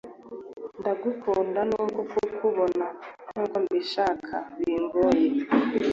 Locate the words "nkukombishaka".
3.33-4.35